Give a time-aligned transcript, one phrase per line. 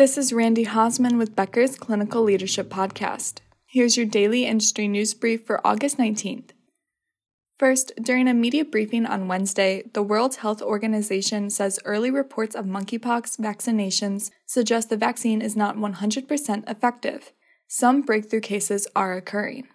[0.00, 3.40] This is Randy Hosman with Becker's Clinical Leadership Podcast.
[3.66, 6.52] Here's your daily industry news brief for August 19th.
[7.58, 12.64] First, during a media briefing on Wednesday, the World Health Organization says early reports of
[12.64, 17.32] monkeypox vaccinations suggest the vaccine is not 100% effective.
[17.68, 19.68] Some breakthrough cases are occurring.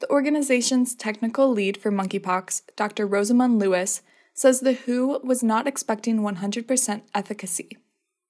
[0.00, 3.06] The organization's technical lead for monkeypox, Dr.
[3.06, 4.02] Rosamund Lewis,
[4.34, 7.78] says the WHO was not expecting 100% efficacy.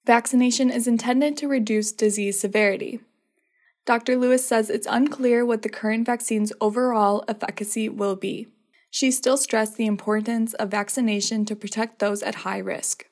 [0.05, 3.01] Vaccination is intended to reduce disease severity.
[3.85, 4.17] Dr.
[4.17, 8.47] Lewis says it's unclear what the current vaccine's overall efficacy will be.
[8.89, 13.05] She still stressed the importance of vaccination to protect those at high risk.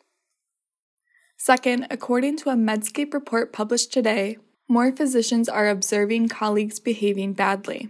[1.38, 4.38] Second, according to a Medscape report published today,
[4.68, 7.90] more physicians are observing colleagues behaving badly.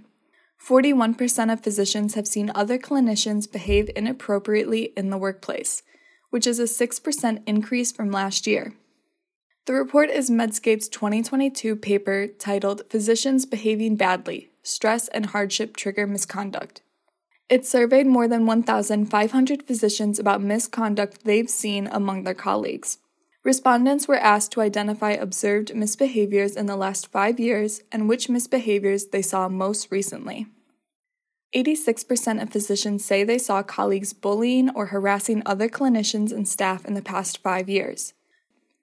[0.62, 5.84] 41% of physicians have seen other clinicians behave inappropriately in the workplace,
[6.32, 8.74] which is a 6% increase from last year.
[9.66, 16.82] The report is Medscape's 2022 paper titled Physicians Behaving Badly Stress and Hardship Trigger Misconduct.
[17.50, 23.00] It surveyed more than 1,500 physicians about misconduct they've seen among their colleagues.
[23.44, 29.12] Respondents were asked to identify observed misbehaviors in the last five years and which misbehaviors
[29.12, 30.48] they saw most recently.
[31.56, 36.94] 86% of physicians say they saw colleagues bullying or harassing other clinicians and staff in
[36.94, 38.14] the past five years.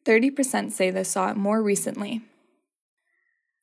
[0.07, 2.23] 30% say they saw it more recently.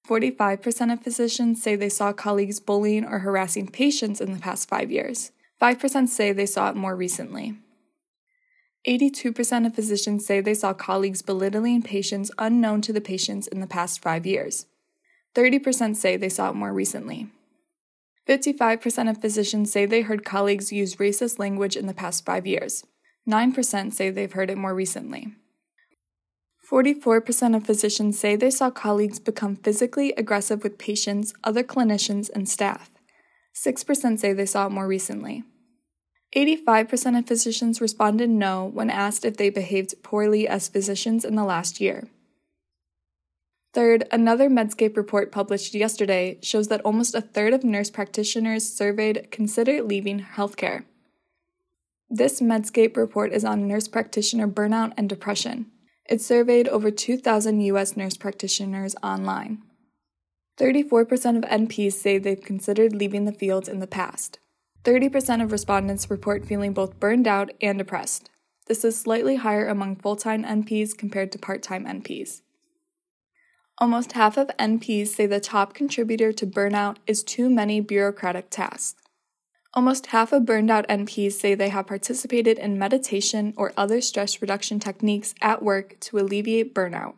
[0.08, 4.92] 45% of physicians say they saw colleagues bullying or harassing patients in the past five
[4.92, 5.32] years.
[5.62, 7.56] 5% say they saw it more recently.
[8.86, 13.68] 82% of physicians say they saw colleagues belittling patients unknown to the patients in the
[13.68, 14.66] past five years.
[15.36, 17.30] 30% say they saw it more recently.
[18.28, 22.84] 55% of physicians say they heard colleagues use racist language in the past five years.
[23.28, 25.34] 9% say they've heard it more recently.
[26.69, 32.47] 44% of physicians say they saw colleagues become physically aggressive with patients, other clinicians, and
[32.47, 32.89] staff.
[33.53, 35.44] 6% say they saw it more recently.
[36.35, 41.44] 85% of physicians responded no when asked if they behaved poorly as physicians in the
[41.44, 42.07] last year.
[43.73, 49.29] Third, another Medscape report published yesterday shows that almost a third of nurse practitioners surveyed
[49.31, 50.85] consider leaving healthcare.
[52.09, 55.72] This Medscape report is on nurse practitioner burnout and depression.
[56.09, 57.96] It surveyed over 2,000 U.S.
[57.96, 59.64] nurse practitioners online.
[60.58, 64.40] 34% of NPs say they've considered leaving the field in the past.
[64.84, 68.30] 30% of respondents report feeling both burned out and depressed.
[68.68, 72.41] This is slightly higher among full time NPs compared to part time NPs.
[73.80, 79.03] Almost half of NPs say the top contributor to burnout is too many bureaucratic tasks.
[79.75, 84.39] Almost half of burned out NPs say they have participated in meditation or other stress
[84.39, 87.16] reduction techniques at work to alleviate burnout.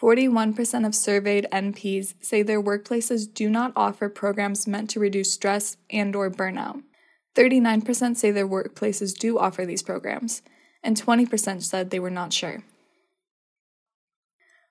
[0.00, 5.78] 41% of surveyed NPs say their workplaces do not offer programs meant to reduce stress
[5.88, 6.82] and or burnout.
[7.34, 10.42] 39% say their workplaces do offer these programs,
[10.82, 12.62] and 20% said they were not sure.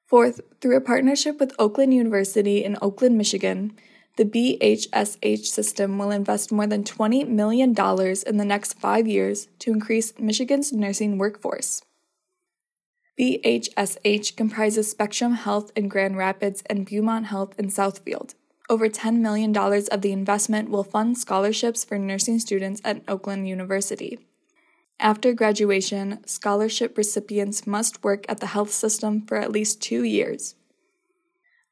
[0.05, 3.75] Fourth, through a partnership with Oakland University in Oakland, Michigan,
[4.16, 9.72] the BHSH system will invest more than $20 million in the next five years to
[9.72, 11.81] increase Michigan's nursing workforce.
[13.19, 18.34] BHSH comprises Spectrum Health in Grand Rapids and Beaumont Health in Southfield.
[18.69, 24.19] Over $10 million of the investment will fund scholarships for nursing students at Oakland University.
[25.00, 30.56] After graduation, scholarship recipients must work at the health system for at least two years.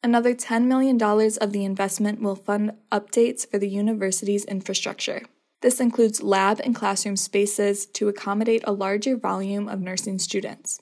[0.04, 5.22] Another $10 million of the investment will fund updates for the university's infrastructure.
[5.62, 10.82] This includes lab and classroom spaces to accommodate a larger volume of nursing students.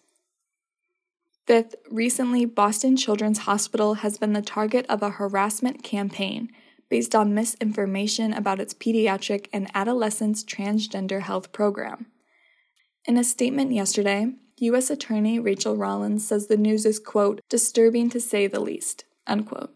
[1.46, 6.50] Fifth, recently, Boston Children's Hospital has been the target of a harassment campaign
[6.90, 12.06] based on misinformation about its pediatric and adolescent transgender health program.
[13.06, 14.90] In a statement yesterday, U.S.
[14.90, 19.06] Attorney Rachael Rollins says the news is, quote, disturbing to say the least.
[19.30, 19.74] Unquote.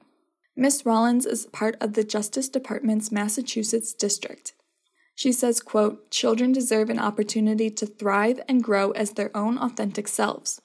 [0.56, 0.86] Ms.
[0.86, 4.54] Rollins is part of the Justice Department's Massachusetts district.
[5.16, 10.08] She says, quote, children deserve an opportunity to thrive and grow as their own authentic
[10.08, 10.60] selves.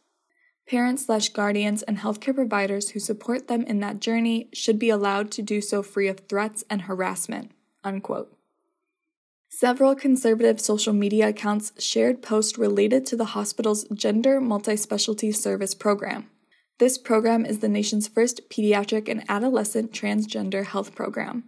[0.69, 5.31] Parents slash guardians and healthcare providers who support them in that journey should be allowed
[5.33, 7.53] to do so free of threats and harassment.
[7.85, 8.35] Unquote.
[9.51, 16.29] Several conservative social media accounts shared posts related to the hospital's Gender Multi-Specialty Service program.
[16.79, 21.45] This program is the nation's first pediatric and adolescent transgender health program.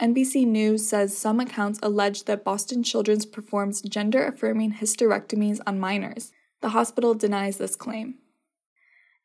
[0.00, 6.32] NBC News says some accounts allege that Boston Children's performs gender affirming hysterectomies on minors.
[6.62, 8.14] The hospital denies this claim.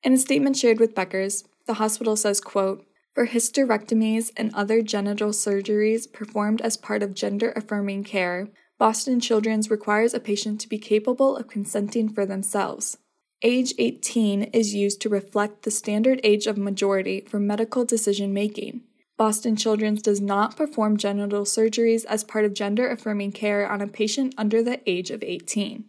[0.03, 5.29] In a statement shared with Becker's, the hospital says, quote, for hysterectomies and other genital
[5.29, 10.77] surgeries performed as part of gender affirming care, Boston Children's requires a patient to be
[10.77, 12.97] capable of consenting for themselves.
[13.44, 18.81] Age 18 is used to reflect the standard age of majority for medical decision making.
[19.16, 23.88] Boston Children's does not perform genital surgeries as part of gender affirming care on a
[23.88, 25.86] patient under the age of 18.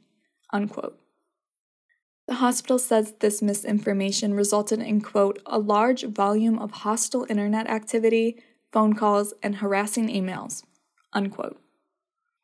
[0.53, 0.99] Unquote.
[2.27, 8.43] The hospital says this misinformation resulted in, quote, a large volume of hostile internet activity,
[8.73, 10.63] phone calls, and harassing emails,
[11.15, 11.59] unquote.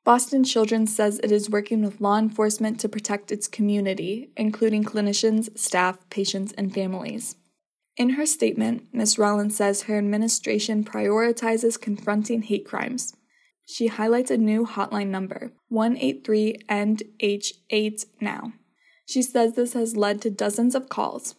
[0.05, 5.57] Boston Children's says it is working with law enforcement to protect its community, including clinicians,
[5.59, 7.37] staff, patients, and families.
[7.97, 9.19] In her statement, Ms.
[9.19, 13.15] Rollins says her administration prioritizes confronting hate crimes.
[13.67, 18.53] She highlights a new hotline number, 183 end H8 now.
[19.07, 21.35] She says this has led to dozens of calls.